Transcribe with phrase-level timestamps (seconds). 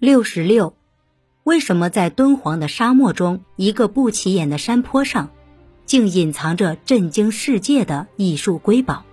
[0.00, 0.72] 六十六，
[1.44, 5.28] 为什么在敦煌的沙漠中，一个不起眼的山坡上，
[5.84, 9.04] 竟隐藏着震惊世界的艺术瑰宝？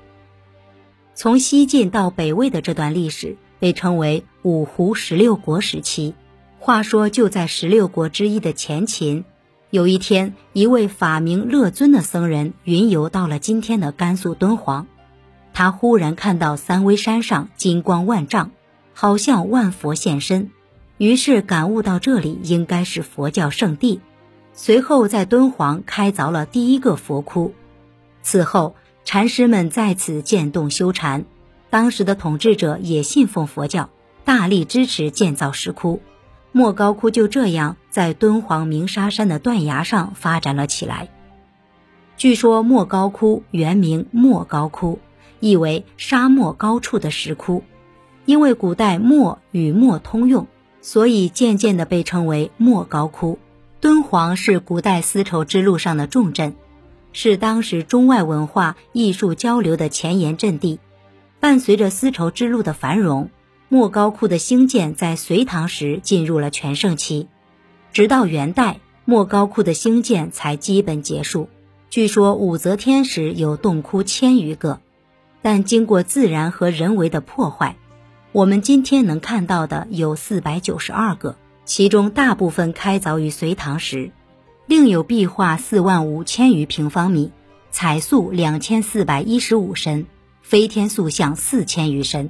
[1.13, 6.15] 从西晋到北魏的这段历史被称为五胡十六国时期。
[6.58, 9.26] 话说，就在十六国之一的前秦，
[9.69, 14.88] 有一天，一位法名乐尊的僧人云游到了今天的甘肃敦煌，
[15.54, 18.52] 他忽然看到三危山上金光万丈，
[18.94, 20.49] 好像万佛现身。
[20.98, 24.02] 于是感悟到这里应该是佛教圣地，
[24.54, 27.54] 随后在敦煌开凿了第一个佛窟。
[28.24, 31.26] 此后，禅师们在此建洞修禅，
[31.70, 33.90] 当时的统治者也信奉佛教，
[34.26, 36.02] 大力支持建造石窟。
[36.52, 41.10] 莫高窟就这样在敦煌鸣沙山的断崖上发展了起来。
[42.16, 44.98] 据说莫高窟原名莫高窟，
[45.40, 47.64] 意为沙漠高处的石窟，
[48.26, 50.48] 因为古代墨与墨通用。
[50.88, 53.40] 所以渐渐地被称为莫高窟。
[53.82, 56.55] 敦煌是古代丝绸之路上的重镇，
[57.12, 60.80] 是当时中外文化艺术交流的前沿阵地。
[61.41, 63.30] 伴随着丝绸之路的繁荣，
[63.68, 67.27] 莫高窟的兴建在隋唐时进入了全盛期，
[67.91, 71.49] 直到元代，莫高窟的兴建才基本结束。
[71.89, 74.80] 据说武则天时有洞窟千余个，
[75.41, 77.75] 但经过自然和人为的破坏。
[78.38, 84.11] 我们今天能看到的有四百九十二个，其中大部分开凿于隋唐时，
[84.67, 87.31] 另有壁画四万五千余平方米，
[87.71, 90.05] 彩塑两千四百一十五身，
[90.43, 92.30] 飞天塑像四千余身。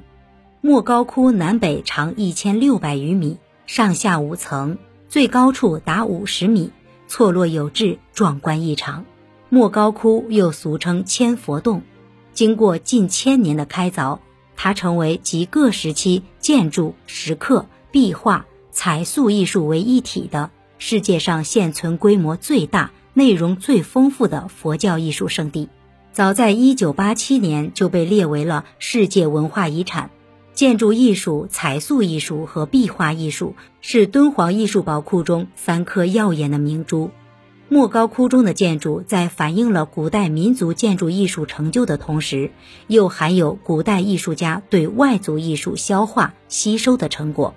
[0.62, 3.36] 莫高窟南北长一千六百余米，
[3.66, 4.78] 上下五层，
[5.10, 6.72] 最高处达五十米，
[7.06, 9.04] 错落有致，壮观异常。
[9.50, 11.82] 莫高窟又俗称千佛洞，
[12.32, 14.20] 经过近千年的开凿。
[14.58, 25.68] 它成为集各时期建筑、石刻、壁画、彩塑艺术为一体的世界上现存规模最大、内容最丰富的佛教艺术圣地。
[26.12, 30.10] 早在1987年就被列为了世界文化遗产。
[30.54, 37.12] 建筑艺术、彩塑艺术和壁画艺术是敦煌艺术宝库中三颗耀眼的明珠。
[37.70, 42.50] 莫高窟中的建筑在反映了古代民族建筑艺术成就的同时，
[42.86, 47.54] 又含有古代艺术家对外族艺术消化吸收的成果。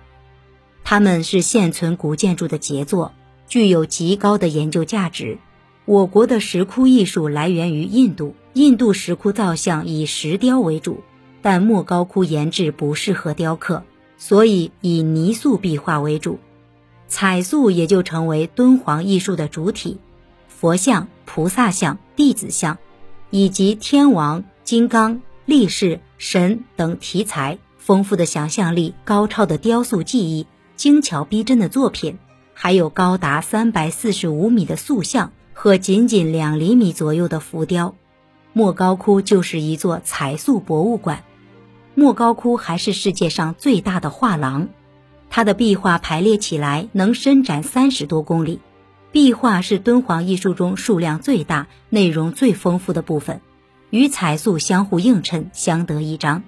[0.83, 3.13] 它们是现存古建筑的杰作，
[3.47, 5.37] 具有极高的研究价值。
[5.85, 11.03] 我国的石窟艺术来源于印度，印度石窟造像以石雕为主，
[11.41, 13.83] 但莫高窟岩质不适合雕刻，
[14.17, 16.37] 所以以泥塑壁画为主。
[17.11, 19.99] 彩塑也就成为敦煌艺术的主体，
[20.47, 22.77] 佛像、菩萨像、弟子像，
[23.29, 32.17] 以及天王、金刚、力士、神等题材丰富的想象力、高超的雕塑技艺、精巧逼真的作品，
[32.53, 37.93] 还有高达三百四十五米的塑像和仅仅两厘米左右的浮雕。
[38.53, 41.25] 莫高窟就是一座彩塑博物馆。
[41.93, 44.69] 莫高窟还是世界上最大的画廊。
[45.33, 48.59] 它的壁画排列起来能伸展三十多公里，
[49.13, 53.39] 壁画是敦煌艺术中数量最大、内容最丰富的部分，
[53.91, 56.43] 与彩塑相互映衬，相得益彰。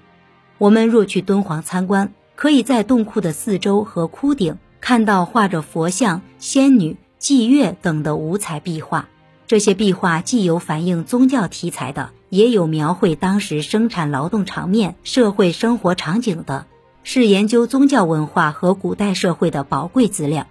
[0.58, 9.08] 我们若去敦煌参观，可以在洞窟的四周和窟顶看到画着佛像、仙女、祭月等的五彩壁画。
[9.48, 16.66] 这些壁画既有反映宗教题材的，也有描绘当时生产劳动场面、社会生活场景的。
[17.03, 20.47] 是研究宗教文化和古代社会的宝贵资料。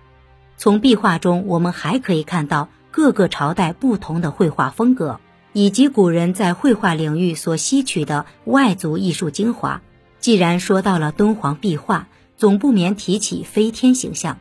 [0.56, 5.18] 从壁画中，我们还可以看到各个朝代不同的绘画风格，
[5.52, 9.82] 以及古人在绘画领域所吸取的外族艺术精华。
[10.20, 14.38] 既然说到了敦煌壁画，总不免提起飞天形象。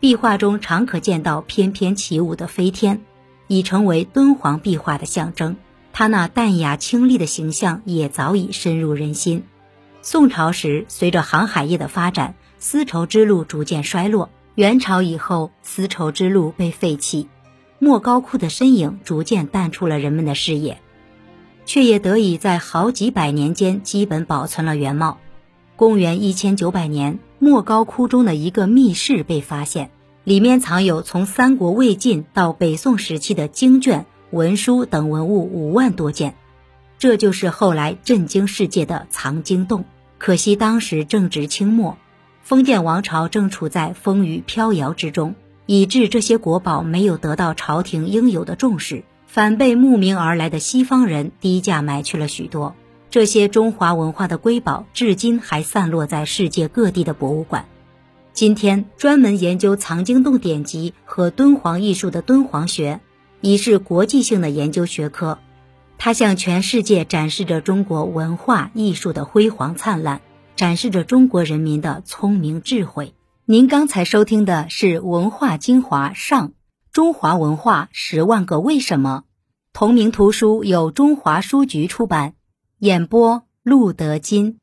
[0.00, 3.02] 壁画中常可见到翩翩起舞的飞天，
[3.46, 5.56] 已成为敦煌壁画的象征。
[5.92, 9.44] 它那淡雅清丽的形象也早已深入人心。
[10.04, 14.30] 宋朝时，随着航海业的发展，丝绸之路逐渐衰落。
[14.56, 17.28] 元朝以后，丝绸之路被废弃，
[17.78, 20.80] 莫高窟的身影逐渐淡出了人们的视野，
[21.66, 25.18] 却也得以在好几百年间基本保存了原貌。
[25.76, 29.90] 公元一千九百年，莫高窟中的一个密室被发现，
[30.24, 36.34] 里面藏有从三国魏晋到北宋时期的经卷、文书等文物五万多件。
[37.02, 39.84] 这就是后来震惊世界的藏经洞。
[40.18, 41.98] 可惜当时正值清末，
[42.44, 45.34] 封建王朝正处在风雨飘摇之中，
[45.66, 52.76] 以致这些国宝没有得到朝廷应有的重视，反被慕名而来的西方人低价买去了许多。
[53.10, 57.64] 这些中华文化的瑰宝，至今还散落在世界各地的博物馆。
[58.32, 63.00] 今天专门研究藏经洞典籍和敦煌艺术的敦煌学，
[63.40, 65.40] 已是国际性的研究学科。
[66.04, 70.20] 它向全世界展示着中国文化艺术的辉煌灿烂，
[70.56, 73.14] 展示着中国人民的聪明智慧。
[73.44, 76.54] 您刚才收听的是《文化精华上：
[76.90, 79.22] 中华文化十万个为什么》，
[79.72, 82.34] 同名图书由中华书局出版，
[82.80, 84.58] 演播陆德金。